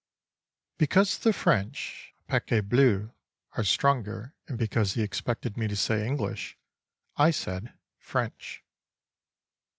Because 0.79 1.19
the 1.19 1.31
French 1.31 2.15
(paquet 2.25 2.61
bleu) 2.61 3.11
are 3.51 3.63
stronger 3.63 4.33
and 4.47 4.57
because 4.57 4.93
he 4.93 5.03
expected 5.03 5.57
me 5.57 5.67
to 5.67 5.75
say 5.75 6.07
English, 6.07 6.57
I 7.17 7.29
said 7.29 7.73
"French." 7.99 8.63